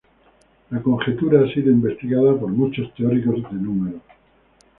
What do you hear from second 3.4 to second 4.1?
de números.